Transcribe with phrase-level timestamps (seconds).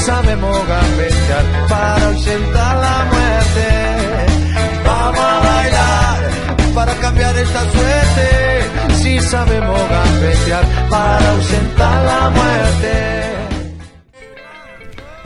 [0.00, 3.68] Sabemos gambetear para ausentar la muerte.
[4.84, 8.94] Vamos a bailar para cambiar esta suerte.
[8.94, 13.10] Si sabemos gambetear para ausentar la muerte.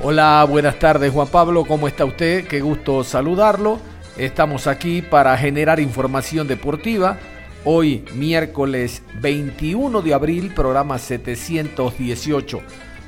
[0.03, 2.47] Hola, buenas tardes Juan Pablo, ¿cómo está usted?
[2.47, 3.79] Qué gusto saludarlo.
[4.19, 7.19] Estamos aquí para generar información deportiva.
[7.65, 12.61] Hoy, miércoles 21 de abril, programa 718.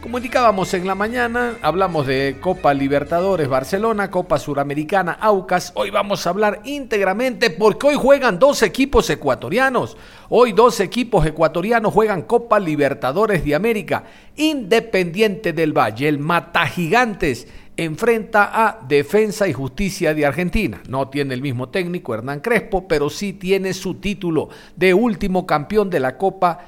[0.06, 5.72] Como indicábamos en la mañana, hablamos de Copa Libertadores Barcelona, Copa Suramericana Aucas.
[5.74, 9.96] Hoy vamos a hablar íntegramente porque hoy juegan dos equipos ecuatorianos.
[10.28, 14.04] Hoy dos equipos ecuatorianos juegan Copa Libertadores de América.
[14.36, 20.80] Independiente del Valle, el Mata Gigantes enfrenta a Defensa y Justicia de Argentina.
[20.88, 25.90] No tiene el mismo técnico Hernán Crespo, pero sí tiene su título de último campeón
[25.90, 26.60] de la Copa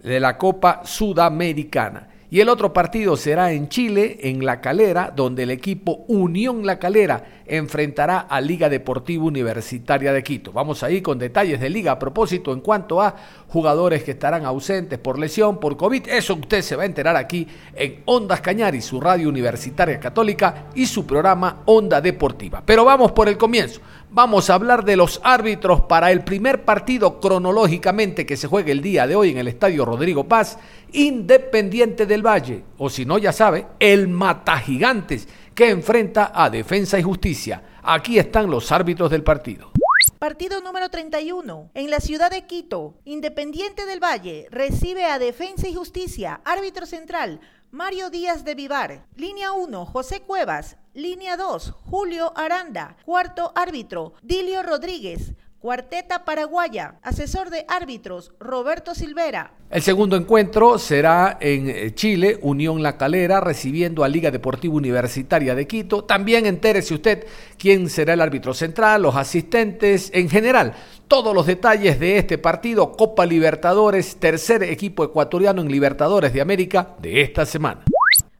[0.00, 2.13] de la Copa Sudamericana.
[2.34, 6.80] Y el otro partido será en Chile, en La Calera, donde el equipo Unión La
[6.80, 10.50] Calera enfrentará a Liga Deportiva Universitaria de Quito.
[10.50, 13.14] Vamos ahí con detalles de liga a propósito en cuanto a
[13.46, 16.08] jugadores que estarán ausentes por lesión, por COVID.
[16.08, 20.86] Eso usted se va a enterar aquí en Ondas Cañari, su radio universitaria católica y
[20.86, 22.64] su programa Onda Deportiva.
[22.66, 23.80] Pero vamos por el comienzo.
[24.16, 28.80] Vamos a hablar de los árbitros para el primer partido cronológicamente que se juegue el
[28.80, 30.56] día de hoy en el Estadio Rodrigo Paz,
[30.92, 36.96] Independiente del Valle, o si no ya sabe, el Mata Gigantes, que enfrenta a Defensa
[36.96, 37.60] y Justicia.
[37.82, 39.72] Aquí están los árbitros del partido.
[40.20, 41.70] Partido número 31.
[41.74, 47.40] En la ciudad de Quito, Independiente del Valle recibe a Defensa y Justicia, árbitro central,
[47.74, 49.04] Mario Díaz de Vivar.
[49.16, 50.76] Línea 1, José Cuevas.
[50.94, 52.96] Línea 2, Julio Aranda.
[53.04, 55.32] Cuarto árbitro, Dilio Rodríguez.
[55.58, 59.54] Cuarteta Paraguaya, asesor de árbitros, Roberto Silvera.
[59.70, 65.54] El segundo encuentro será en eh, Chile, Unión La Calera, recibiendo a Liga Deportiva Universitaria
[65.54, 66.04] de Quito.
[66.04, 67.26] También entérese usted
[67.58, 70.74] quién será el árbitro central, los asistentes, en general,
[71.08, 76.96] todos los detalles de este partido, Copa Libertadores, tercer equipo ecuatoriano en Libertadores de América
[76.98, 77.84] de esta semana.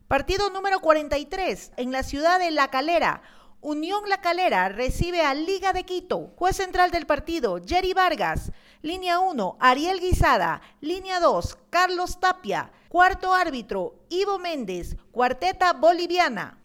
[0.08, 3.22] Partido número 43 en la ciudad de La Calera.
[3.60, 6.32] Unión La Calera recibe a Liga de Quito.
[6.36, 8.52] Juez central del partido, Jerry Vargas.
[8.82, 10.60] Línea 1, Ariel Guisada.
[10.80, 12.70] Línea 2, Carlos Tapia.
[12.88, 14.96] Cuarto árbitro, Ivo Méndez.
[15.10, 16.60] Cuarteta boliviana.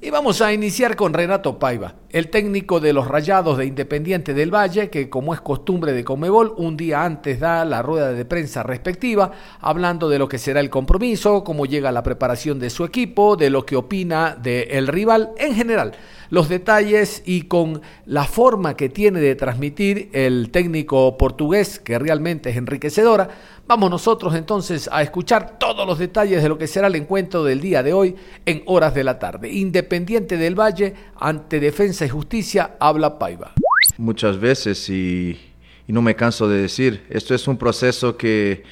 [0.00, 4.54] Y vamos a iniciar con Renato Paiva, el técnico de los Rayados de Independiente del
[4.54, 8.62] Valle, que como es costumbre de Comebol, un día antes da la rueda de prensa
[8.62, 13.36] respectiva, hablando de lo que será el compromiso, cómo llega la preparación de su equipo,
[13.36, 15.92] de lo que opina del rival en general
[16.32, 22.48] los detalles y con la forma que tiene de transmitir el técnico portugués, que realmente
[22.48, 23.28] es enriquecedora.
[23.66, 27.60] Vamos nosotros entonces a escuchar todos los detalles de lo que será el encuentro del
[27.60, 29.52] día de hoy en horas de la tarde.
[29.52, 33.52] Independiente del Valle, ante Defensa Justicia, habla Paiva.
[33.98, 35.38] Muchas veces, y,
[35.86, 38.64] y no me canso de decir, esto es un proceso que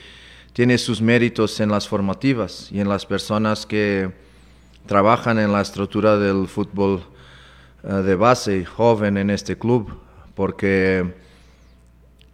[0.52, 4.12] tiene sus méritos en las formativas y en las personas que
[4.86, 7.02] trabajan en la estructura del fútbol
[7.82, 10.00] eh, de base joven en este club,
[10.34, 11.14] porque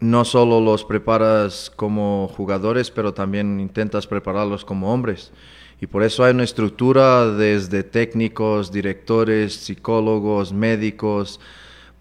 [0.00, 5.32] no solo los preparas como jugadores, pero también intentas prepararlos como hombres.
[5.80, 11.38] Y por eso hay una estructura desde técnicos, directores, psicólogos, médicos,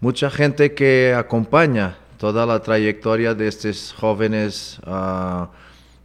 [0.00, 5.50] mucha gente que acompaña toda la trayectoria de estos jóvenes ah,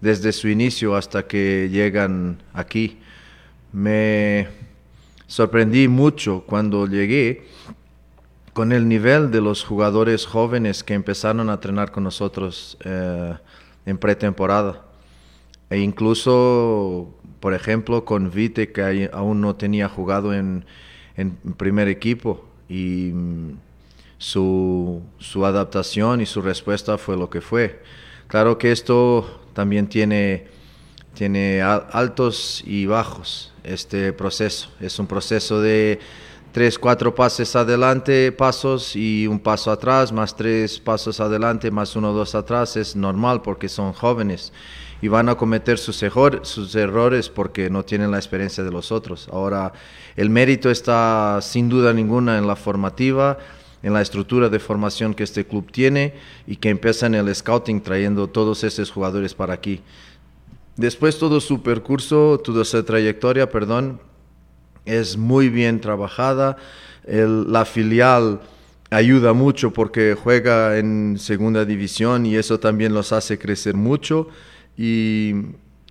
[0.01, 2.99] desde su inicio hasta que llegan aquí.
[3.71, 4.47] Me,
[5.31, 7.47] sorprendí mucho cuando llegué
[8.51, 13.33] con el nivel de los jugadores jóvenes que empezaron a entrenar con nosotros eh,
[13.85, 14.83] en pretemporada.
[15.69, 20.63] E incluso, por ejemplo, con Vite, que aún no tenía jugado en,
[21.17, 22.45] en primer equipo.
[22.69, 23.57] Y mm,
[24.17, 27.81] su, su, adaptación y su respuesta fue lo que fue.
[28.27, 30.45] Claro que esto también tiene,
[31.15, 34.71] tiene altos y bajos este proceso.
[34.79, 35.99] Es un proceso de,
[36.51, 42.13] tres, cuatro pases adelante, pasos y un paso atrás, más tres pasos adelante, más uno,
[42.13, 44.51] dos atrás, es normal porque son jóvenes
[45.01, 46.03] y van a cometer sus,
[46.43, 49.27] sus errores porque no tienen la experiencia de los otros.
[49.31, 49.73] Ahora,
[50.15, 53.37] el mérito está sin duda ninguna en la formativa,
[53.81, 56.13] en la estructura de formación que este club tiene
[56.45, 59.81] y que empieza en el scouting trayendo todos esos jugadores para aquí.
[60.75, 63.99] Después todo su percurso, toda su trayectoria, perdón,
[64.85, 66.57] es muy bien trabajada.
[67.05, 68.41] la filial
[68.91, 74.27] ayuda mucho porque juega en segunda división y eso también los hace crecer mucho.
[74.77, 75.33] Y,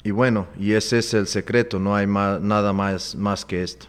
[0.05, 3.87] bueno, y ese es el secreto, no hay nada más, más que esto.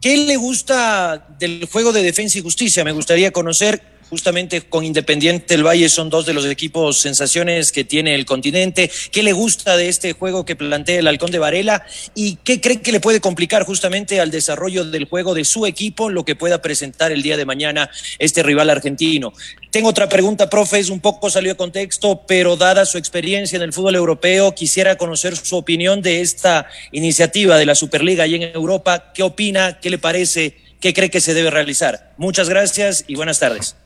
[0.00, 2.84] ¿Qué le gusta del juego de defensa y justicia?
[2.84, 7.84] Me gustaría conocer justamente con Independiente del Valle son dos de los equipos sensaciones que
[7.84, 8.90] tiene el continente.
[9.12, 11.84] ¿Qué le gusta de este juego que plantea el Halcón de Varela
[12.14, 16.10] y qué cree que le puede complicar justamente al desarrollo del juego de su equipo
[16.10, 19.32] lo que pueda presentar el día de mañana este rival argentino?
[19.70, 23.62] Tengo otra pregunta, profe, es un poco salió de contexto, pero dada su experiencia en
[23.62, 28.42] el fútbol europeo, quisiera conocer su opinión de esta iniciativa de la Superliga allí en
[28.42, 29.12] Europa.
[29.12, 29.78] ¿Qué opina?
[29.80, 30.56] ¿Qué le parece?
[30.80, 32.14] ¿Qué cree que se debe realizar?
[32.16, 33.76] Muchas gracias y buenas tardes.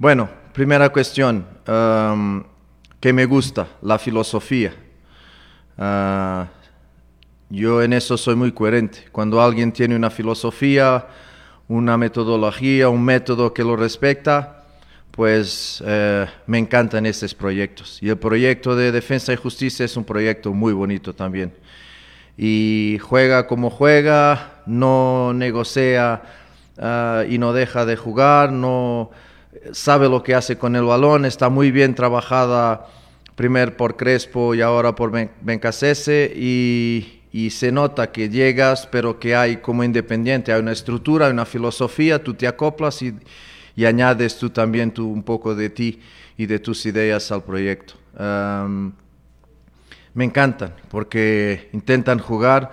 [0.00, 2.44] Bueno, primera cuestión, um,
[3.00, 4.72] que me gusta, la filosofía.
[5.76, 6.46] Uh,
[7.50, 9.06] yo en eso soy muy coherente.
[9.10, 11.04] Cuando alguien tiene una filosofía,
[11.66, 14.66] una metodología, un método que lo respecta,
[15.10, 18.00] pues uh, me encantan estos proyectos.
[18.00, 21.52] Y el proyecto de Defensa y Justicia es un proyecto muy bonito también.
[22.36, 26.22] Y juega como juega, no negocia
[26.76, 29.10] uh, y no deja de jugar, no
[29.72, 32.86] sabe lo que hace con el balón, está muy bien trabajada
[33.34, 39.36] primero por Crespo y ahora por Bencasese y, y se nota que llegas, pero que
[39.36, 43.14] hay como independiente, hay una estructura, hay una filosofía, tú te acoplas y,
[43.84, 46.00] añades tú también tú, un poco de ti
[46.36, 47.94] y de tus ideas al proyecto.
[50.14, 52.72] me encantan porque intentan jugar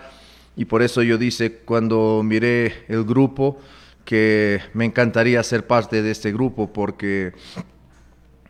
[0.55, 3.59] y por eso yo dice cuando miré el grupo,
[4.05, 7.33] que me encantaría ser parte de este grupo porque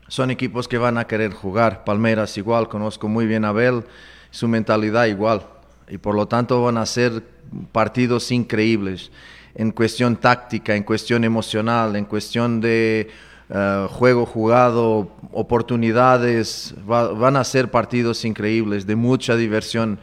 [0.07, 1.83] son equipos que van a querer jugar.
[1.83, 3.85] Palmeras igual, conozco muy bien a Abel,
[4.29, 5.47] su mentalidad igual.
[5.87, 7.23] Y por lo tanto van a ser
[7.71, 9.11] partidos increíbles
[9.55, 13.09] en cuestión táctica, en cuestión emocional, en cuestión de
[13.49, 16.75] eh, juego jugado, oportunidades.
[16.85, 19.99] van a ser partidos increíbles, de mucha diversión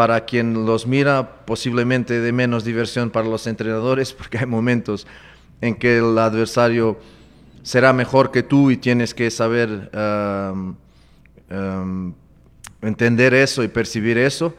[0.00, 5.06] para quien los mira, posiblemente de menos diversión para los entrenadores, porque hay momentos
[5.60, 6.98] en que el adversario
[7.62, 10.74] será mejor que tú y tienes que saber um,
[11.50, 12.14] um,
[12.80, 14.54] entender eso y percibir eso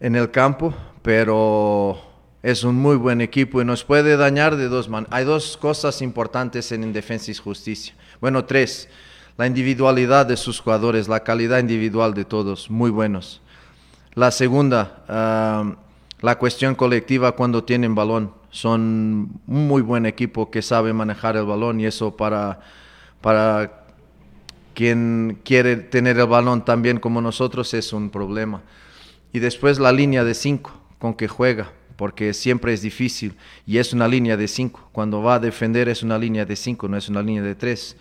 [0.00, 1.96] en el campo, pero
[2.42, 5.14] es un muy buen equipo y nos puede dañar de dos maneras.
[5.14, 7.94] Hay dos cosas importantes en Defensa y Justicia.
[8.20, 8.88] Bueno, tres.
[9.36, 13.40] La individualidad de sus jugadores, la calidad individual de todos, muy buenos.
[14.14, 15.04] La segunda,
[16.20, 18.32] la cuestión colectiva cuando tienen balón.
[18.50, 18.80] Son
[19.48, 22.60] un muy buen equipo que sabe manejar el balón y eso para,
[23.20, 23.86] para
[24.72, 28.62] quien quiere tener el balón también como nosotros es un problema.
[29.32, 30.70] Y después la línea de cinco
[31.00, 34.88] con que juega, porque siempre es difícil y es una línea de cinco.
[34.92, 37.96] Cuando va a defender es una línea de cinco, no es una línea de tres.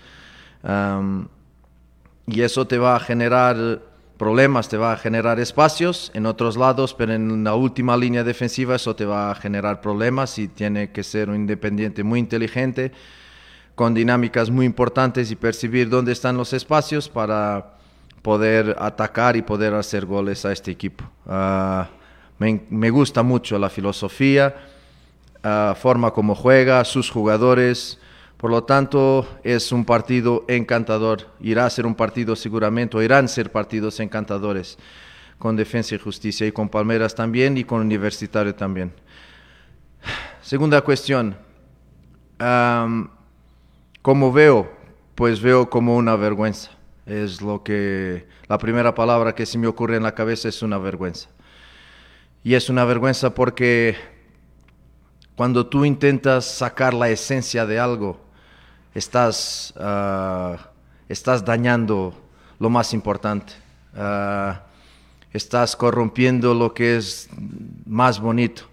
[2.27, 3.92] y eso te va a generar
[4.23, 8.77] problemas, te va a generar espacios en otros lados, pero en la última línea defensiva
[8.77, 12.93] eso te va a generar problemas y tiene que ser un independiente muy inteligente,
[13.75, 17.73] con dinámicas muy importantes y percibir dónde están los espacios para
[18.21, 21.03] poder atacar y poder hacer goles a este equipo.
[21.27, 21.89] Ah,
[22.39, 24.55] me, gusta mucho la filosofía,
[25.43, 27.99] uh, forma como juega, sus jugadores,
[28.43, 31.29] por lo tanto, es un partido encantador.
[31.39, 34.77] Irá a ser un partido seguramente, o irán a ser partidos encantadores
[35.39, 38.91] con Defensa y Justicia y con Palmeras también y con Universitario también.
[40.41, 41.37] Segunda cuestión.
[44.01, 44.69] ¿Cómo veo?
[45.15, 46.71] Pues veo como una vergüenza.
[47.05, 50.77] Es lo que la primera palabra que se me ocurre en la cabeza es una
[50.77, 51.29] vergüenza.
[52.43, 53.95] Y es una vergüenza porque
[55.37, 58.22] cuando tú intentas sacar la esencia de algo,
[58.93, 60.57] estás, ah,
[61.09, 62.13] estás dañando
[62.59, 63.53] lo más importante.
[63.95, 64.63] Ah,
[65.31, 67.29] estás corrompiendo lo que es
[67.85, 68.63] más bonito.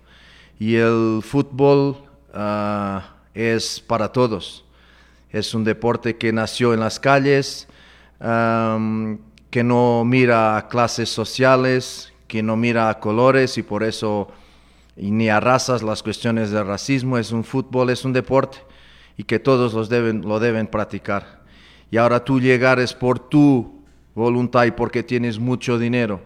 [0.59, 1.97] Y el fútbol
[2.35, 4.65] ah, es para todos.
[5.31, 7.69] Es un deporte que nació en las calles,
[8.19, 14.29] que no mira a clases sociales, que no mira a colores y por eso
[14.97, 18.59] ni a razas las cuestiones de racismo, es un fútbol, es un deporte
[19.21, 21.43] y que todos los deben, lo deben practicar.
[21.91, 23.85] Y ahora tú llegares por tu
[24.15, 26.23] voluntad y porque tienes mucho dinero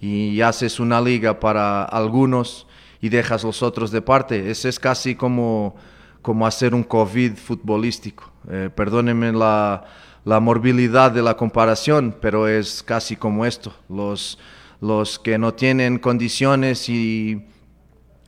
[0.00, 2.68] y haces una liga para algunos
[3.00, 5.74] y dejas los otros de parte, eso es casi como,
[6.22, 8.30] como hacer un COVID futbolístico.
[8.48, 9.84] Eh, perdónenme la,
[10.24, 13.74] la morbilidad de la comparación, pero es casi como esto.
[13.88, 14.38] Los,
[14.80, 17.44] los que no tienen condiciones y,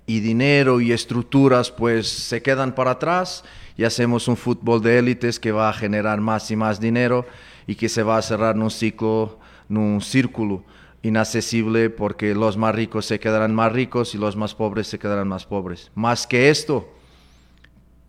[0.07, 3.45] y dinero y estructuras, pues se quedan para atrás
[3.78, 7.25] y hacemos un fútbol de élites que va a generar más y más dinero
[7.64, 9.38] y que se va a cerrar en un ciclo,
[9.70, 10.64] en un círculo
[11.02, 15.28] inaccesible porque los más ricos se quedarán más ricos y los más pobres se quedarán
[15.28, 15.92] más pobres.
[15.94, 16.92] Más que esto,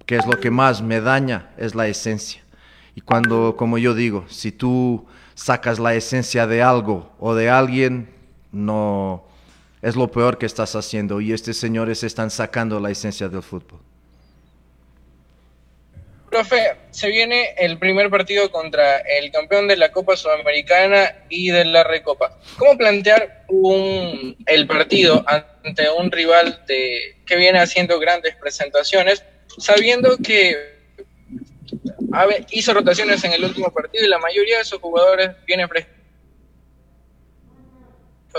[0.07, 2.41] que es lo que más me daña, es la esencia.
[2.95, 8.09] Y cuando, como yo digo, si tú sacas la esencia de algo o de alguien,
[8.51, 9.23] no
[9.83, 11.21] es lo peor que estás haciendo.
[11.21, 13.81] Y estos señores están sacando la esencia del fútbol.
[16.29, 21.65] Profe, se viene el primer partido contra el campeón de la Copa Sudamericana y de
[21.65, 22.37] la Recopa.
[22.57, 29.23] ¿Cómo plantear un, el partido ante un rival de, que viene haciendo grandes presentaciones,
[29.57, 30.55] sabiendo que
[32.51, 35.89] hizo rotaciones en el último partido y la mayoría de esos jugadores viene fresco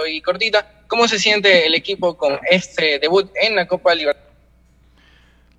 [0.09, 0.85] y cortita.
[0.87, 4.31] ¿Cómo se siente el equipo con este debut en la Copa Libertadores?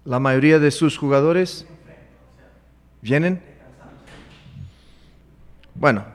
[0.03, 1.67] La mayoría de sus jugadores
[3.01, 3.41] vienen.
[5.75, 6.05] Bueno,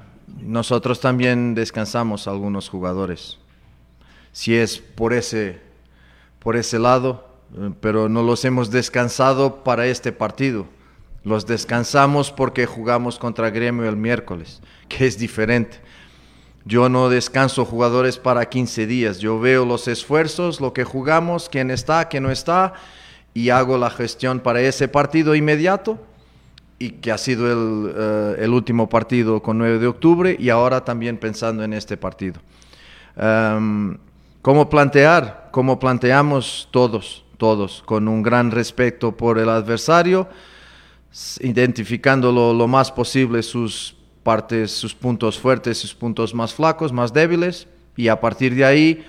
[0.40, 3.38] nosotros también descansamos algunos jugadores.
[4.33, 5.61] Si es por ese,
[6.38, 10.66] por ese lado, eh, pero no los hemos descansado para este partido
[11.26, 15.81] los descansamos porque jugamos contra Gremio el miércoles, que es diferente.
[16.64, 19.19] Yo no descanso jugadores para 15 días.
[19.19, 22.75] Yo veo los esfuerzos, lo que jugamos, quién está, quién no está,
[23.35, 25.99] y hago la gestión para ese partido inmediato,
[26.78, 30.85] y que ha sido el, eh, el último partido con 9 de octubre, y ahora
[30.85, 32.40] también pensando en este partido.
[33.16, 33.97] Um,
[34.42, 35.49] ¿Cómo plantear?
[35.50, 37.25] ¿Cómo planteamos todos?
[37.38, 40.28] Todos, con un gran respeto por el adversario
[41.40, 47.68] identificando lo, más posible sus partes, sus puntos fuertes, sus puntos más flacos, más débiles,
[47.97, 49.04] y a partir de ahí,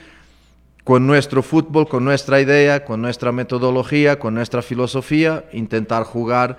[0.83, 6.57] con nuestro fútbol, con nuestra idea, con nuestra metodología, con nuestra filosofía, intentar jugar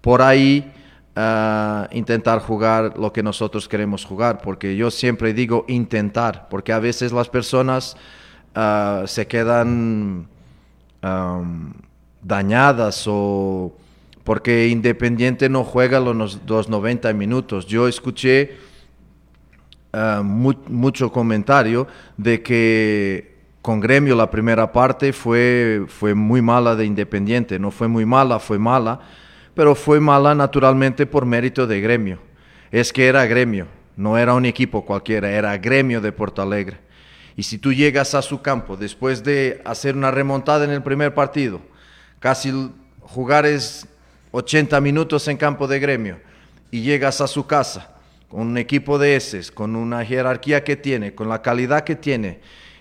[0.00, 0.72] por ahí,
[1.16, 6.78] ah, intentar jugar lo que nosotros queremos jugar, porque yo siempre digo intentar, porque a
[6.78, 7.96] veces las personas
[8.54, 10.28] ah, se quedan
[12.22, 13.72] dañadas o
[14.28, 17.66] porque Independiente no juega los, 90 minutos.
[17.66, 18.58] Yo escuché
[19.94, 21.86] ah, mucho comentario
[22.18, 27.88] de que con Gremio la primera parte fue, fue muy mala de Independiente, no fue
[27.88, 29.00] muy mala, fue mala,
[29.58, 32.20] pero fue mala naturalmente por mérito de Gremio.
[32.70, 36.78] Es que era Gremio, no era un equipo cualquiera, era Gremio de Porto Alegre.
[37.34, 41.12] Y si tú llegas a su campo después de hacer una remontada en el primer
[41.12, 41.60] partido,
[42.20, 43.88] casi jugar es
[44.30, 46.20] 80 minutos en campo de gremio
[46.70, 47.96] y llegas a su casa
[48.28, 52.38] con un equipo de eses, con una jerarquía que tiene, con la calidad que tiene,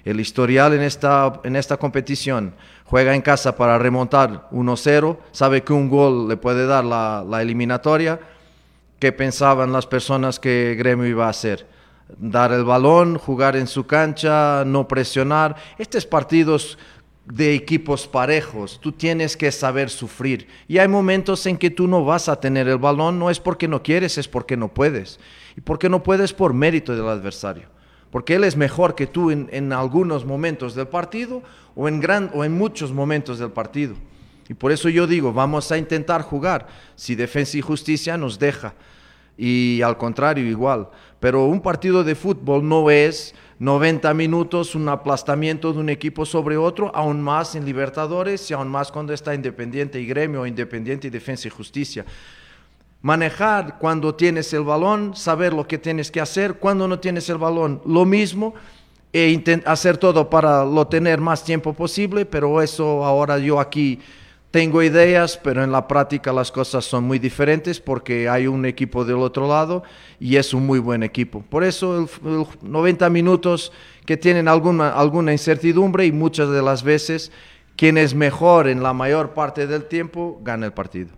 [0.07, 2.53] el historial en esta, en esta competición,
[2.85, 7.41] juega en casa para remontar 1-0, sabe que un gol le puede dar la, la
[7.41, 8.19] eliminatoria,
[8.99, 11.67] ¿qué pensaban las personas que Gremio iba a hacer?
[12.17, 15.57] Dar el balón, jugar en su cancha, no presionar.
[15.77, 16.77] Estos partidos
[17.25, 20.47] de equipos parejos, tú tienes que saber sufrir.
[20.69, 23.67] Y hay momentos en que tú no vas a tener el balón, no es porque
[23.67, 25.19] no quieres, es porque no puedes.
[25.57, 27.67] Y porque no puedes por mérito del adversario.
[28.11, 31.41] Porque él es mejor que tú en, algunos momentos del partido
[31.75, 33.95] o en, gran, o en muchos momentos del partido.
[34.49, 38.73] Y por eso yo digo, vamos a intentar jugar si Defensa y Justicia nos deja.
[39.37, 40.87] Y al contrario, igual.
[41.19, 46.57] Pero un partido de fútbol no es 90 minutos, un aplastamiento de un equipo sobre
[46.57, 51.11] otro, aún más en Libertadores y aún más cuando está Independiente y Gremio, Independiente y
[51.11, 52.05] Defensa y Justicia.
[53.01, 57.37] Manejar cuando tienes el balón, saber lo que tienes que hacer, cuando no tienes el
[57.37, 58.53] balón, lo mismo,
[59.13, 63.99] e hacer todo para lo tener más tiempo posible, pero eso ahora yo aquí
[64.51, 69.05] tengo ideas, pero en la práctica las cosas son muy diferentes porque hay un equipo
[69.05, 69.83] del otro lado
[70.19, 71.41] y es un muy buen equipo.
[71.41, 73.71] Por eso el, 90 minutos
[74.05, 77.31] que tienen alguna, alguna incertidumbre y muchas de las veces
[77.75, 81.09] quien es mejor en la mayor parte del tiempo gana el partido.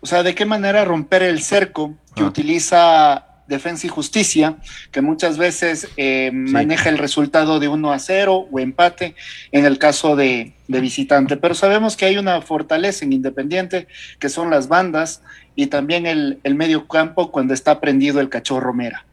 [0.00, 2.26] O sea, ¿de qué manera romper el cerco que ah.
[2.26, 4.56] utiliza Defensa y Justicia,
[4.92, 9.16] que muchas veces eh, maneja el resultado de 1 a 0 o empate
[9.50, 11.36] en el caso de, visitante.
[11.36, 13.88] Pero sabemos que hay una fortaleza en Independiente,
[14.20, 15.22] que son las bandas
[15.56, 19.04] y también el, medio campo cuando está prendido el cachorro Mera.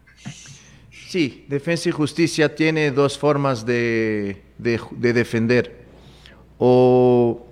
[1.10, 5.88] Sí, Defensa y Justicia tiene dos formas de, de defender.
[6.60, 7.48] O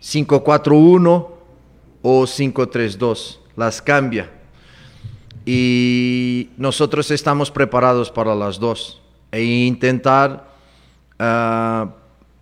[0.00, 1.33] 5-4-1
[2.06, 3.38] o 5-3-2.
[3.56, 4.30] Las cambia.
[5.46, 9.00] Y nosotros estamos preparados para las dos.
[9.32, 10.46] E intentar
[11.18, 11.88] uh,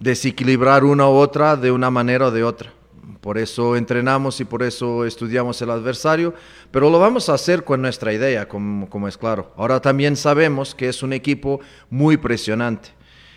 [0.00, 2.72] desequilibrar una u otra de una manera o de otra.
[3.20, 6.34] Por eso entrenamos y por eso estudiamos el adversario,
[6.72, 9.52] pero lo vamos a hacer con nuestra idea, como, como, es claro.
[9.56, 12.88] Ahora también sabemos que es un equipo muy presionante.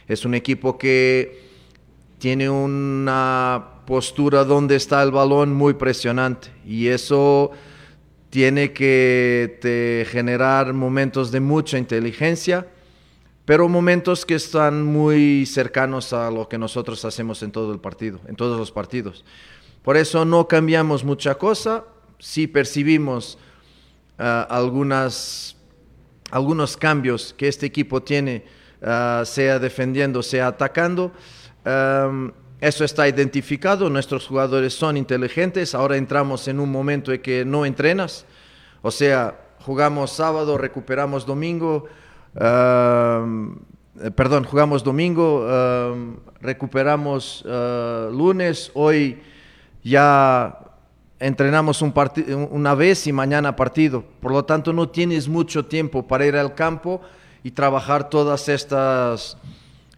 [0.08, 1.46] Es un equipo que
[2.18, 6.50] tiene una postura donde está el balón muy presionante.
[6.66, 7.52] Y eso
[8.30, 12.68] tiene que generar momentos de mucha inteligencia,
[13.46, 18.20] pero momentos que están muy cercanos a lo que nosotros hacemos en todo el partido,
[18.28, 19.24] en todos los partidos.
[19.84, 21.84] Por eso no cambiamos mucha cosa,
[22.18, 23.38] si percibimos
[24.18, 25.56] ah, algunas,
[26.32, 28.46] algunos cambios que este equipo tiene,
[28.82, 31.12] ah, sea defendiendo, sea atacando,
[32.68, 37.64] eso está identificado, nuestros jugadores son inteligentes, ahora entramos en un momento en que no
[37.64, 38.26] entrenas,
[38.82, 41.86] o sea, jugamos sábado, recuperamos domingo,
[42.34, 43.68] perdón,
[44.46, 45.48] jugamos domingo,
[46.42, 49.22] recuperamos uh, lunes, hoy
[49.84, 50.58] ya
[51.20, 51.94] entrenamos un
[52.50, 56.56] una vez y mañana partido, por lo tanto no tienes mucho tiempo para ir al
[56.56, 57.00] campo
[57.44, 59.38] y trabajar todas estas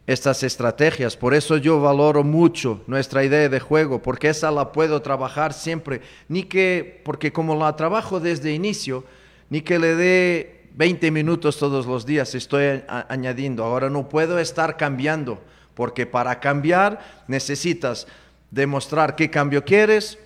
[0.07, 1.17] estas estrategias.
[1.17, 6.01] Por eso yo valoro mucho nuestra idea de juego, porque esa la puedo trabajar siempre.
[6.29, 9.03] Ni que, porque como la trabajo desde inicio,
[9.49, 13.65] ni que le dé 20 minutos todos los días, estoy añadiendo.
[13.65, 15.41] Ahora no puedo estar cambiando,
[15.73, 18.07] porque para cambiar necesitas
[18.49, 20.17] demostrar qué cambio quieres,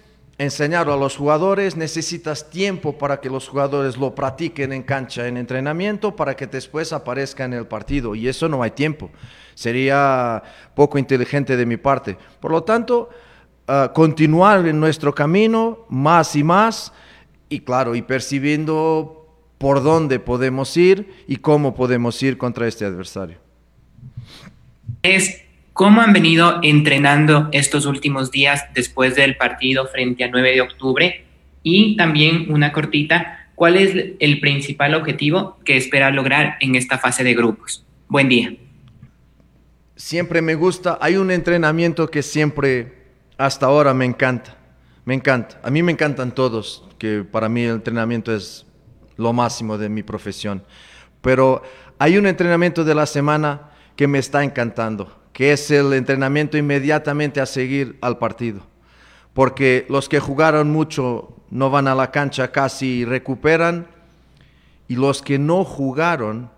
[0.41, 5.37] enseñarlo a los jugadores, necesitas tiempo para que los jugadores lo practiquen en cancha, en
[5.37, 8.15] entrenamiento, para que después aparezca en el partido.
[8.15, 9.11] Y eso no hay tiempo.
[9.53, 10.41] Sería
[10.73, 12.17] poco inteligente de mi parte.
[12.39, 13.09] Por lo tanto,
[13.67, 16.91] ah, continuar en nuestro camino más y más,
[17.47, 19.27] y claro, y percibiendo
[19.59, 23.37] por dónde podemos ir y cómo podemos ir contra este adversario.
[25.03, 25.43] Es
[25.81, 31.25] ¿Cómo han venido entrenando estos últimos días después del partido frente a 9 de octubre?
[31.63, 37.23] Y también una cortita, ¿cuál es el principal objetivo que espera lograr en esta fase
[37.23, 37.83] de grupos?
[38.07, 38.53] Buen día.
[39.95, 42.93] Siempre me gusta, hay un entrenamiento que siempre
[43.39, 44.55] hasta ahora me encanta,
[45.03, 45.59] me encanta.
[45.63, 48.67] A mí me encantan todos, que para mí el entrenamiento es
[49.17, 50.63] lo máximo de mi profesión.
[51.23, 51.63] Pero
[51.97, 57.39] hay un entrenamiento de la semana que me está encantando que es el entrenamiento inmediatamente
[57.39, 58.61] a seguir al partido.
[59.33, 63.87] Porque los que jugaron mucho no van a la cancha casi recuperan,
[64.87, 66.49] y los que no jugaron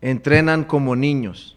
[0.00, 1.56] entrenan como niños,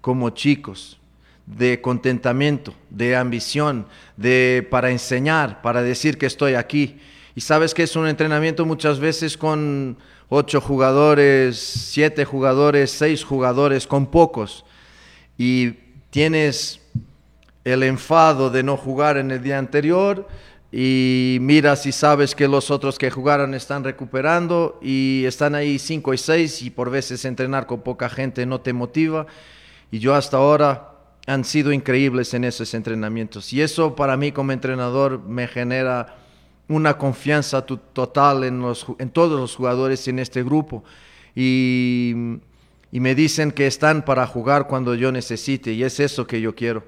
[0.00, 0.98] como chicos,
[1.46, 6.98] de contentamiento, de ambición, de para enseñar, para decir que estoy aquí.
[7.34, 9.96] Y sabes que es un entrenamiento muchas veces con
[10.28, 14.64] ocho jugadores, siete jugadores, seis jugadores, con pocos
[15.40, 15.70] y
[16.10, 16.82] tienes
[17.64, 20.28] el enfado de no jugar en el día anterior
[20.70, 26.12] y miras y sabes que los otros que jugaron están recuperando y están ahí 5
[26.12, 29.26] y 6 y por veces entrenar con poca gente no te motiva.
[29.90, 30.90] Y yo hasta ahora
[31.26, 33.50] han sido increíbles en esos entrenamientos.
[33.54, 36.18] Y eso para mí como entrenador me genera
[36.68, 40.84] una confianza total en, los, en todos los jugadores en este grupo.
[41.34, 42.40] Y
[42.92, 46.54] y me dicen que están para jugar cuando yo necesite y es eso que yo
[46.54, 46.84] quiero.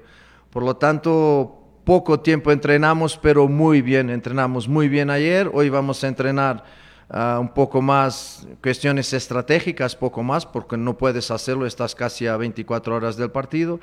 [0.49, 6.03] Por lo tanto, poco tiempo entrenamos, pero muy bien, entrenamos muy bien ayer, hoy vamos
[6.03, 6.63] a entrenar
[7.09, 12.37] ah, un poco más cuestiones estratégicas, poco más, porque no puedes hacerlo, estás casi a
[12.37, 13.79] 24 horas del partido,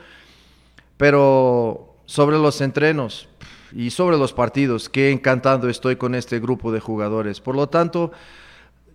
[0.97, 3.29] pero sobre los entrenos
[3.73, 7.41] y sobre los partidos, qué encantado estoy con este grupo de jugadores.
[7.41, 8.13] Por lo tanto,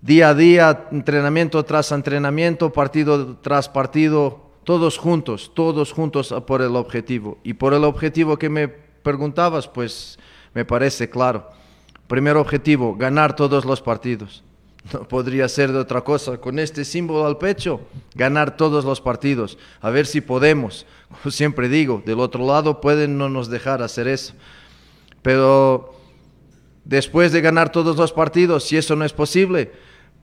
[0.05, 6.75] día a día, entrenamiento tras entrenamiento, partido tras partido, todos juntos, todos juntos por el
[6.75, 7.39] objetivo.
[7.43, 10.19] Y por el objetivo que me preguntabas, pues
[10.53, 11.49] me parece claro.
[12.05, 14.43] Primer objetivo, ganar todos los partidos.
[14.93, 16.37] No podría ser de otra cosa.
[16.37, 17.81] Con este símbolo al pecho,
[18.13, 19.57] ganar todos los partidos.
[19.81, 20.85] A ver si podemos.
[21.09, 24.35] Como siempre digo, del otro lado pueden no nos dejar hacer eso.
[25.23, 25.95] Pero
[26.83, 29.71] después de ganar todos los partidos, si eso no es posible,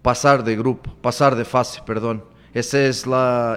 [0.03, 2.25] pasar de grupo, pasar de fase, perdón.
[2.53, 3.07] Ese es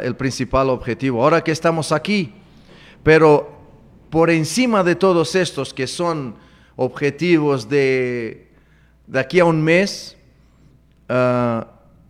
[0.03, 1.21] el principal objetivo.
[1.21, 2.33] Ahora que estamos aquí,
[3.03, 3.53] pero
[4.09, 6.35] por encima de todos estos que son
[6.77, 8.49] objetivos de,
[9.07, 10.15] de aquí a un mes,
[11.09, 11.67] ah,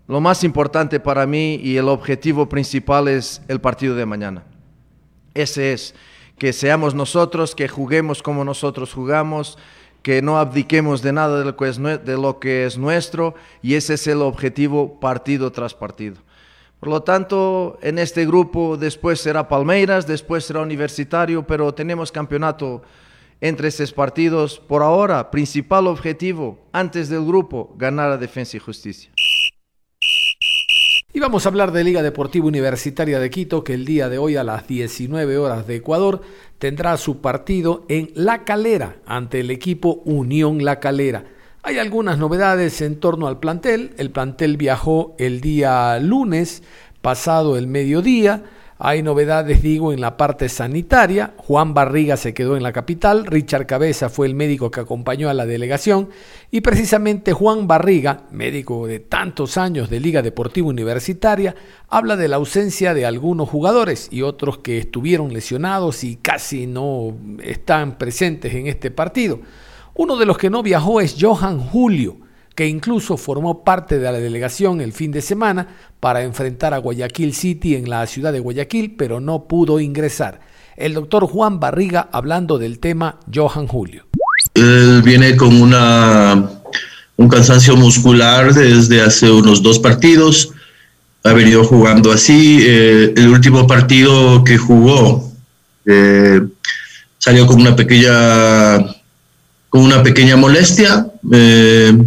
[0.08, 4.44] lo más importante para mí y el objetivo principal es el partido de mañana.
[5.34, 5.96] Ese es,
[6.38, 9.58] que seamos nosotros, que juguemos como nosotros jugamos,
[10.06, 15.00] que no abdiquemos de nada de lo que es, nuestro y ese es el objetivo
[15.00, 16.18] partido tras partido.
[16.80, 22.84] Por lo tanto, en este grupo después será Palmeiras, después será Universitario, pero tenemos campeonato
[23.42, 24.60] entre esos partidos.
[24.60, 29.10] Por ahora, principal objetivo antes del grupo, ganar a Defensa y Justicia.
[31.16, 34.36] Y vamos a hablar de Liga Deportiva Universitaria de Quito, que el día de hoy
[34.36, 36.20] a las 19 horas de Ecuador
[36.60, 41.24] tendrá su partido en La Calera ante el equipo Unión La Calera.
[41.64, 43.94] Hay algunas novedades en torno al plantel.
[43.98, 46.64] El plantel viajó el día lunes,
[47.02, 48.44] pasado el mediodía.
[48.78, 51.34] Hay novedades, digo, en la parte sanitaria.
[51.38, 55.34] Juan Barriga se quedó en la capital, Richard Cabeza fue el médico que acompañó a
[55.34, 56.10] la delegación
[56.52, 61.56] y precisamente Juan Barriga, médico de tantos años de Liga Deportiva Universitaria,
[61.88, 67.16] habla de la ausencia de algunos jugadores y otros que estuvieron lesionados y casi no
[67.42, 69.40] están presentes en este partido.
[69.94, 72.18] Uno de los que no viajó es Johan Julio,
[72.56, 75.68] que incluso formó parte de la delegación el fin de semana
[76.00, 80.40] para enfrentar a Guayaquil City en la ciudad de Guayaquil, pero no pudo ingresar.
[80.78, 84.06] El doctor Juan Barriga hablando del tema Johan Julio.
[84.54, 86.50] Él viene con una,
[87.18, 90.52] un cansancio muscular desde hace unos dos partidos.
[91.24, 92.60] Ha venido jugando así.
[92.62, 95.32] Eh, el último partido que jugó
[95.86, 96.42] eh,
[97.18, 98.78] salió con una pequeña,
[99.70, 101.08] con una pequeña molestia.
[101.32, 101.98] Eh,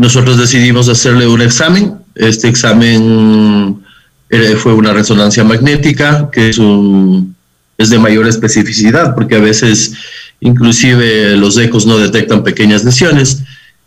[0.00, 1.92] nosotros decidimos hacerle un examen.
[2.14, 3.82] Este examen
[4.30, 7.36] eh, fue una resonancia magnética, que es, un,
[7.76, 9.92] es de mayor especificidad, porque a veces
[10.40, 13.42] inclusive los ecos no detectan pequeñas lesiones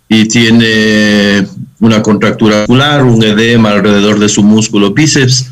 [0.08, 1.48] y tiene
[1.80, 5.48] una contractura ocular, un edema alrededor de su músculo bíceps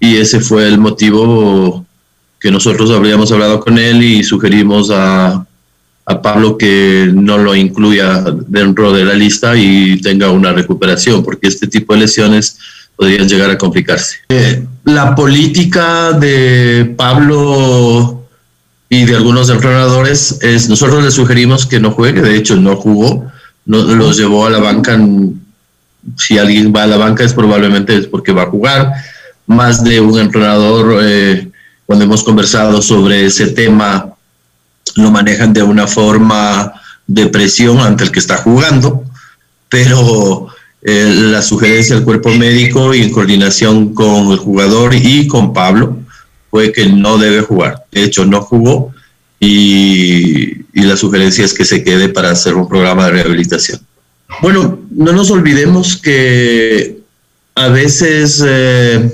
[0.00, 1.86] y ese fue el motivo
[2.38, 5.46] que nosotros habríamos hablado con él y sugerimos a,
[6.06, 11.48] a Pablo que no lo incluya dentro de la lista y tenga una recuperación, porque
[11.48, 12.58] este tipo de lesiones
[12.96, 14.18] podrían llegar a complicarse.
[14.28, 18.26] Eh, la política de Pablo
[18.88, 23.26] y de algunos entrenadores es, nosotros le sugerimos que no juegue, de hecho no jugó,
[23.64, 24.98] no, los llevó a la banca,
[26.16, 28.92] si alguien va a la banca es probablemente es porque va a jugar,
[29.46, 31.48] más de un entrenador, eh,
[31.86, 34.13] cuando hemos conversado sobre ese tema,
[34.96, 36.72] lo manejan de una forma
[37.06, 39.04] de presión ante el que está jugando,
[39.68, 40.48] pero
[40.82, 45.98] eh, la sugerencia del cuerpo médico y en coordinación con el jugador y con Pablo
[46.50, 47.84] fue que no debe jugar.
[47.90, 48.92] De hecho, no jugó
[49.40, 53.80] y, la sugerencia es que se quede para hacer un programa de rehabilitación.
[54.42, 56.98] Bueno, no nos olvidemos que
[57.54, 58.42] a veces...
[58.46, 59.10] Eh,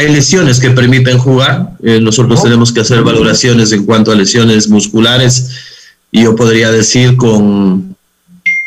[0.00, 1.72] hay lesiones que permiten jugar.
[1.82, 5.50] Eh, nosotros tenemos que hacer valoraciones en cuanto a lesiones musculares
[6.10, 7.96] y yo podría decir con,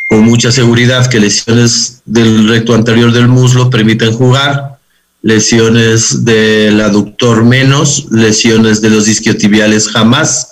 [0.10, 4.78] con mucha seguridad que lesiones del recto anterior del muslo permiten jugar,
[5.24, 10.50] lesiones del aductor menos, lesiones de los isquiotibiales jamás,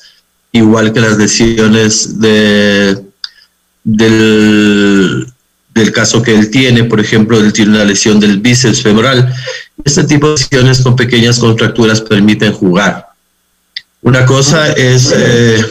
[0.52, 2.98] igual que las lesiones de,
[3.84, 5.28] del,
[5.76, 9.32] del caso que él tiene, por ejemplo, él tiene una lesión del bíceps femoral.
[9.84, 13.08] Este tipo de lesiones con pequeñas contracturas permiten jugar.
[14.02, 15.64] Una cosa es, eh,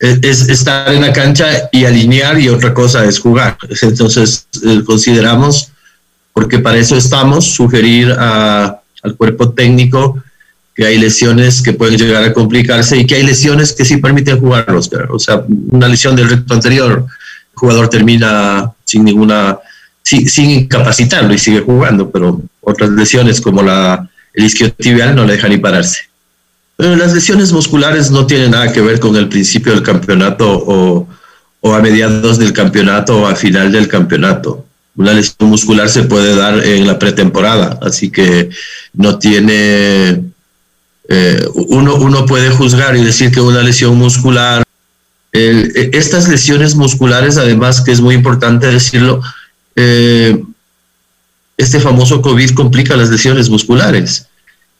[0.00, 3.56] es estar en la cancha y alinear y otra cosa es jugar.
[3.82, 5.70] Entonces, eh, consideramos,
[6.32, 10.22] porque para eso estamos, sugerir al cuerpo técnico
[10.74, 14.40] que hay lesiones que pueden llegar a complicarse y que hay lesiones que sí permiten
[14.40, 14.66] jugar,
[15.10, 17.06] O sea, una lesión del recto anterior,
[17.52, 19.58] el jugador termina sin ninguna
[20.04, 25.50] sin, incapacitarlo y sigue jugando, pero otras lesiones como la, el isquiotibial no le dejan
[25.50, 26.02] ni pararse.
[26.76, 31.08] Pero las lesiones musculares no tienen nada que ver con el principio del campeonato o,
[31.60, 34.64] o a mediados del campeonato o a final del campeonato.
[34.96, 38.50] Una lesión muscular se puede dar en la pretemporada, así que
[38.92, 40.22] no tiene...
[41.08, 44.62] Eh, uno, uno puede juzgar y decir que una lesión muscular...
[45.32, 49.20] estas lesiones musculares, además, que es muy importante decirlo,
[49.74, 50.40] eh,
[51.56, 54.28] este famoso COVID complica las lesiones musculares.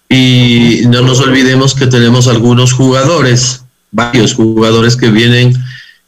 [0.09, 5.55] Y no nos olvidemos que tenemos algunos jugadores, varios jugadores que vienen,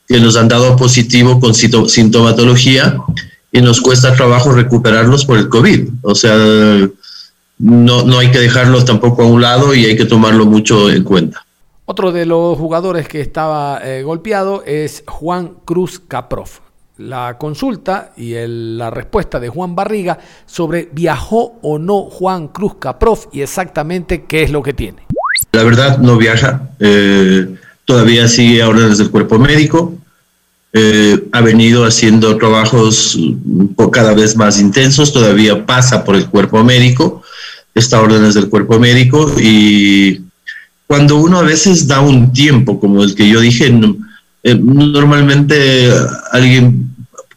[0.07, 2.99] que nos han dado positivo con sintomatología
[3.51, 5.89] y nos cuesta trabajo recuperarlos por el COVID.
[6.03, 6.37] O sea,
[7.59, 11.03] no, no hay que dejarlo tampoco a un lado y hay que tomarlo mucho en
[11.05, 11.45] cuenta.
[11.87, 16.66] Otro de los jugadores que estaba eh, golpeado es Juan Cruz Caprov.
[16.99, 23.29] La consulta y la respuesta de Juan Barriga sobre viajó o no Juan Cruz Caprov
[23.33, 25.07] y exactamente qué es lo que tiene.
[25.53, 27.55] La verdad no viaja, eh,
[27.85, 29.95] todavía sigue a órdenes del cuerpo médico,
[30.73, 33.19] eh, ha venido haciendo trabajos
[33.93, 37.23] cada vez más intensos, todavía pasa por el cuerpo médico,
[37.75, 40.23] está a órdenes del cuerpo médico y
[40.87, 43.71] cuando uno a veces da un tiempo, como el que yo dije,
[44.43, 45.91] eh, normalmente
[46.31, 46.86] alguien,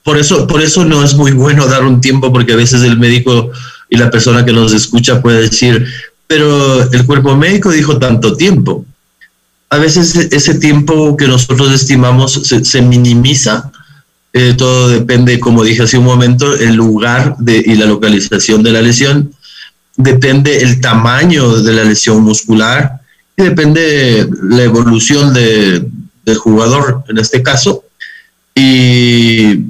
[0.10, 2.98] por eso, por eso no es muy bueno dar un tiempo, porque a veces el
[2.98, 3.52] médico
[3.92, 5.86] y la persona que nos escucha puede decir,
[6.26, 8.88] pero el cuerpo médico dijo tanto tiempo.
[9.70, 13.72] A veces ese tiempo que nosotros estimamos se, minimiza.
[14.34, 18.72] Eh, todo depende, como dije hace un momento, el lugar de, y la localización de
[18.72, 19.32] la lesión.
[19.96, 23.00] Depende el tamaño de la lesión muscular
[23.38, 25.88] depende la evolución de,
[26.26, 27.84] del jugador en este caso
[28.56, 29.69] y,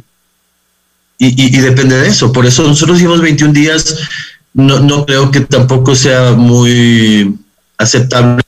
[1.21, 2.31] y, depende de eso.
[2.31, 3.97] Por eso nosotros hicimos 21 días,
[4.53, 7.35] no, no creo que tampoco sea muy
[7.77, 8.41] aceptable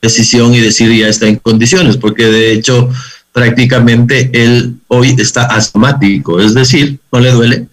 [0.00, 2.88] decisión y decir ya está en condiciones, porque de hecho
[3.32, 7.66] prácticamente él hoy está asmático, es decir, no le duele,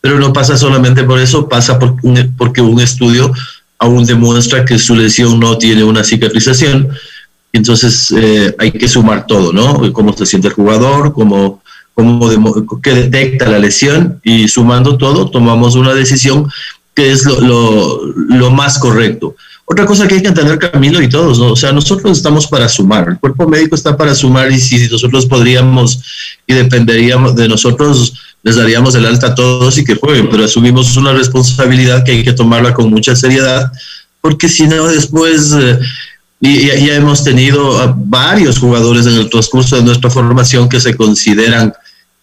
[0.00, 1.96] pero no pasa solamente por eso, pasa por,
[2.36, 3.32] porque un estudio
[3.78, 6.88] aún demuestra que su lesión no tiene una cicatrización.
[7.52, 9.92] Entonces eh, hay que sumar todo, ¿no?
[9.92, 11.62] Cómo se siente el jugador, cómo,
[11.94, 12.28] cómo
[12.82, 16.50] qué detecta la lesión y sumando todo tomamos una decisión
[16.94, 19.34] que es lo, lo, lo, más correcto.
[19.64, 21.52] Otra cosa que hay que entender, Camilo y todos, ¿no?
[21.52, 25.26] o sea, nosotros estamos para sumar, el cuerpo médico está para sumar y si nosotros
[25.26, 26.00] podríamos
[26.46, 30.96] y dependeríamos de nosotros, les daríamos el alta a todos y que jueguen, pero asumimos
[30.96, 33.72] una responsabilidad que hay que tomarla con mucha seriedad,
[34.20, 35.78] porque si no después, eh,
[36.44, 41.72] y, ya hemos tenido varios jugadores en el transcurso de nuestra formación que se consideran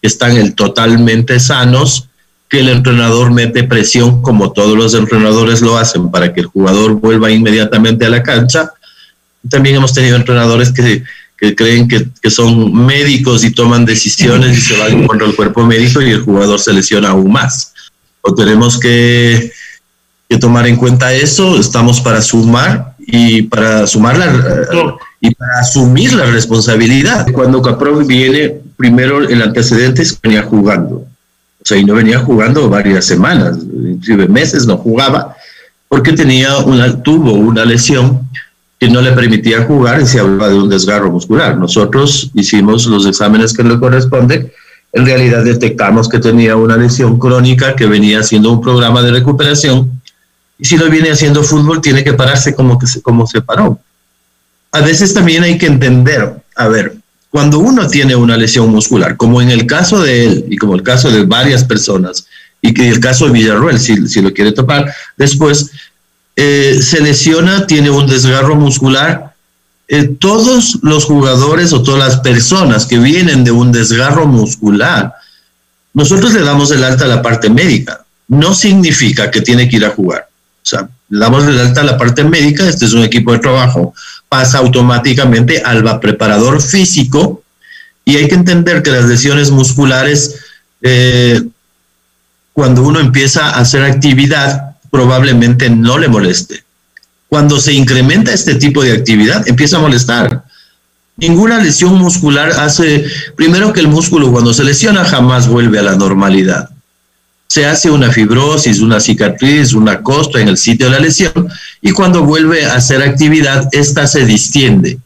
[0.00, 2.08] que están totalmente sanos,
[2.48, 6.94] que el entrenador mete presión como todos los entrenadores lo hacen para que el jugador
[6.94, 8.72] vuelva inmediatamente a la cancha.
[9.48, 11.02] También hemos tenido entrenadores que
[11.42, 15.66] que creen que, que, son médicos y toman decisiones y se van contra el cuerpo
[15.66, 17.72] médico y el jugador se lesiona aún más.
[18.36, 19.50] Tenemos que,
[20.28, 26.12] que tomar en cuenta eso, estamos para sumar y para sumar la, y para asumir
[26.12, 27.26] la responsabilidad.
[27.32, 30.96] Cuando Caprov viene, primero el antecedente es que venía jugando.
[30.96, 35.36] O sea, y no venía jugando varias semanas, inclusive meses no jugaba,
[35.88, 38.28] porque tenía una, tuvo una lesión
[38.80, 41.56] que no le permitía jugar y se hablaba de un desgarro muscular.
[41.56, 44.50] Nosotros hicimos los exámenes que le corresponden.
[44.92, 50.01] En realidad detectamos que tenía una lesión crónica que venía haciendo un programa de recuperación
[50.62, 53.80] y si no viene haciendo fútbol tiene que pararse como, que se, como se paró.
[54.70, 56.94] A veces también hay que entender, a ver,
[57.30, 60.84] cuando uno tiene una lesión muscular, como en el caso de él y como el
[60.84, 62.26] caso de varias personas,
[62.60, 65.72] y que el caso de Villarroel, si, si lo quiere topar, después
[66.36, 69.34] eh, se lesiona, tiene un desgarro muscular.
[69.88, 75.12] Eh, todos los jugadores o todas las personas que vienen de un desgarro muscular,
[75.92, 78.04] nosotros le damos el alta a la parte médica.
[78.28, 80.28] No significa que tiene que ir a jugar.
[80.62, 83.94] O sea, damos el alta la parte médica, este es un equipo de trabajo,
[84.28, 87.42] pasa automáticamente al preparador físico
[88.04, 90.36] y hay que entender que las lesiones musculares,
[90.80, 91.42] eh,
[92.52, 96.64] cuando uno empieza a hacer actividad, probablemente no le moleste.
[97.28, 100.44] Cuando se incrementa este tipo de actividad, empieza a molestar.
[101.16, 105.96] Ninguna lesión muscular hace, primero que el músculo cuando se lesiona jamás vuelve a la
[105.96, 106.70] normalidad.
[107.52, 111.50] Se hace una fibrosis, una cicatriz, una costra en el sitio de la lesión
[111.82, 114.98] y cuando vuelve a hacer actividad, esta se distiende.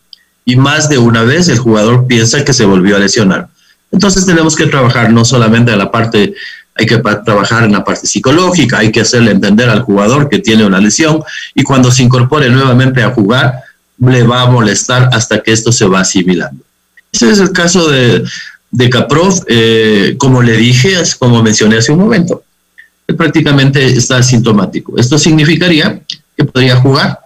[0.44, 3.48] Y más de una vez el jugador piensa que se volvió a lesionar.
[3.90, 6.34] Entonces tenemos que trabajar no solamente en la parte
[6.76, 10.64] hay que trabajar en la parte psicológica, hay que hacerle entender al jugador que tiene
[10.64, 13.60] una lesión y cuando se incorpore nuevamente a jugar,
[13.98, 16.62] le va a molestar hasta que esto se va asimilando.
[17.10, 18.22] Ese es el caso de,
[18.76, 22.42] de Caprov, eh, como le dije, como mencioné hace un momento,
[23.16, 24.98] prácticamente está asintomático.
[24.98, 26.02] Esto significaría
[26.36, 27.20] que podría jugar,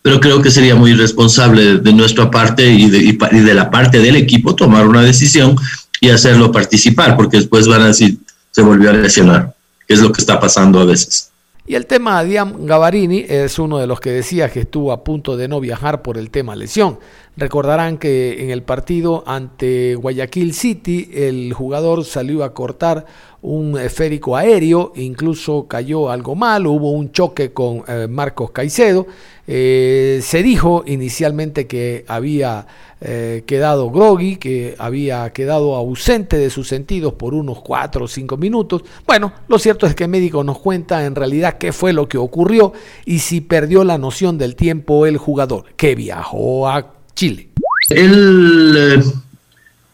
[0.00, 3.98] pero creo que sería muy irresponsable de nuestra parte y de, y de la parte
[3.98, 5.54] del equipo tomar una decisión
[6.00, 8.16] y hacerlo participar, porque después van a decir,
[8.50, 9.54] se volvió a lesionar,
[9.86, 11.30] que es lo que está pasando a veces.
[11.66, 15.38] Y el tema Diam Gavarini es uno de los que decía que estuvo a punto
[15.38, 16.98] de no viajar por el tema lesión.
[17.38, 23.06] Recordarán que en el partido ante Guayaquil City el jugador salió a cortar
[23.44, 29.06] un esférico aéreo, incluso cayó algo mal, hubo un choque con eh, Marcos Caicedo.
[29.46, 32.66] Eh, se dijo inicialmente que había
[33.02, 38.38] eh, quedado groggy, que había quedado ausente de sus sentidos por unos 4 o 5
[38.38, 38.82] minutos.
[39.06, 42.16] Bueno, lo cierto es que el médico nos cuenta en realidad qué fue lo que
[42.16, 42.72] ocurrió
[43.04, 47.50] y si perdió la noción del tiempo el jugador que viajó a Chile.
[47.90, 49.04] Él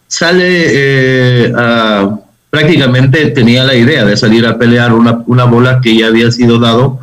[0.07, 6.09] sale a prácticamente tenía la idea de salir a pelear una, una bola que ya
[6.09, 7.01] había sido dado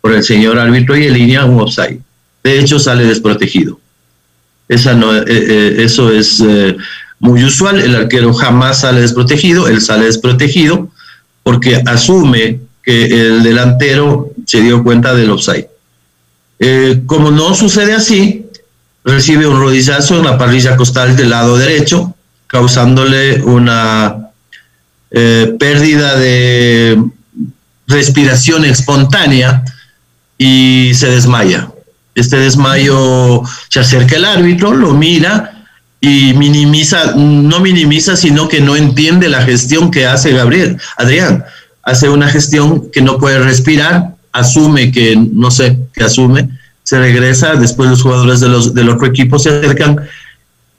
[0.00, 2.00] por el señor árbitro y en línea un offside.
[2.42, 3.78] De hecho, sale desprotegido.
[4.68, 6.76] Esa no, eh, eh, eso es eh,
[7.18, 7.80] muy usual.
[7.80, 10.88] El arquero jamás sale desprotegido, él sale desprotegido
[11.42, 15.68] porque asume que el delantero se dio cuenta del offside.
[17.06, 18.46] como no sucede así,
[19.04, 22.14] recibe un rodillazo en la parrilla costal del lado derecho,
[22.46, 24.27] causándole una
[25.10, 27.02] eh, pérdida de
[27.86, 29.64] respiración espontánea
[30.36, 31.70] y se desmaya.
[32.14, 35.64] Este desmayo se acerca el árbitro, lo mira
[36.00, 40.78] y minimiza, no minimiza, sino que no entiende la gestión que hace Gabriel.
[40.96, 41.44] Adrián
[41.82, 46.48] hace una gestión que no puede respirar, asume que, no sé, que asume,
[46.82, 49.98] se regresa, después los jugadores de los, del otro equipo se acercan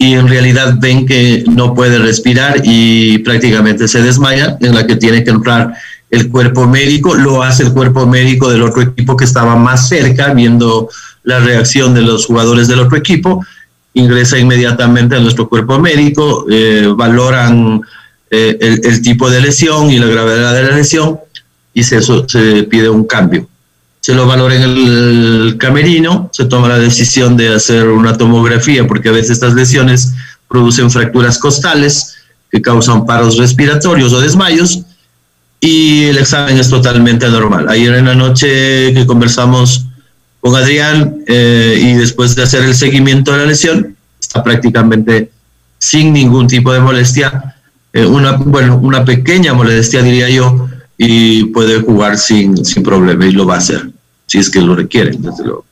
[0.01, 4.95] y en realidad ven que no puede respirar y prácticamente se desmaya, en la que
[4.95, 5.73] tiene que entrar
[6.09, 10.33] el cuerpo médico, lo hace el cuerpo médico del otro equipo que estaba más cerca,
[10.33, 10.89] viendo
[11.23, 13.45] la reacción de los jugadores del otro equipo,
[13.93, 17.81] ingresa inmediatamente a nuestro cuerpo médico, eh, valoran
[18.31, 21.19] eh, el, tipo de lesión y la gravedad de la lesión
[21.73, 23.48] y se, se pide un cambio
[24.09, 29.09] se lo valora en el camerino, se toma la decisión de hacer una tomografía, porque
[29.09, 30.13] a veces estas lesiones
[30.47, 32.15] producen fracturas costales
[32.49, 34.79] que causan paros respiratorios o desmayos,
[35.61, 37.69] y el examen es totalmente normal.
[37.69, 39.85] Ayer en la noche que conversamos
[40.41, 45.29] con Adrián eh, y después de hacer el seguimiento de la lesión, está prácticamente
[45.77, 47.57] sin ningún tipo de molestia,
[47.93, 50.67] eh, una, bueno, una pequeña molestia diría yo,
[50.97, 53.89] y puede jugar sin, sin problema y lo va a hacer,
[54.29, 55.65] si es que lo requieren, desde luego.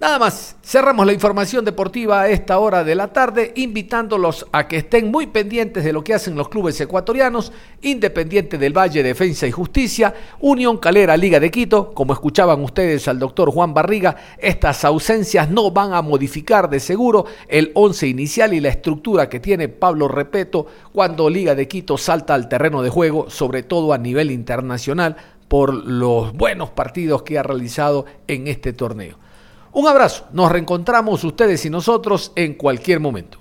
[0.00, 4.76] Nada más, cerramos la información deportiva a esta hora de la tarde, invitándolos a que
[4.76, 9.50] estén muy pendientes de lo que hacen los clubes ecuatorianos, Independiente del Valle, Defensa y
[9.50, 15.50] Justicia, Unión Calera, Liga de Quito, como escuchaban ustedes al doctor Juan Barriga, estas ausencias
[15.50, 20.06] no van a modificar de seguro el once inicial y la estructura que tiene Pablo
[20.06, 25.16] Repeto cuando Liga de Quito salta al terreno de juego, sobre todo a nivel internacional,
[25.48, 29.18] por los buenos partidos que ha realizado en este torneo.
[29.72, 33.36] Un abrazo, nos reencontramos ustedes y nosotros en cualquier momento.